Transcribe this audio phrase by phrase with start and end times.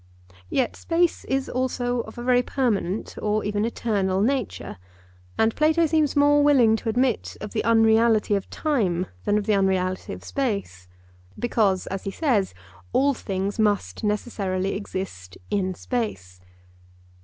[0.49, 4.79] Yet space is also of a very permanent or even eternal nature;
[5.37, 9.53] and Plato seems more willing to admit of the unreality of time than of the
[9.53, 10.87] unreality of space;
[11.37, 12.55] because, as he says,
[12.93, 16.41] all things must necessarily exist in space.